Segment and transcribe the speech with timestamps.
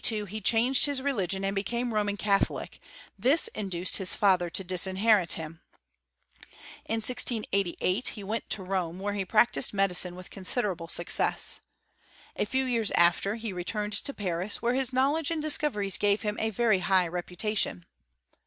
[0.03, 2.79] 241 2 he chang; ed his religion and became Ro man catholic:
[3.19, 5.61] this induced his father to disinherit him.
[6.85, 11.59] In 1688 he went to Rome, where he practised medicine with considerable snccess.
[12.35, 16.35] A few yeari after he returned to Paris, where his knowledge and discoveries gave him
[16.39, 17.85] a vei'y high reputation.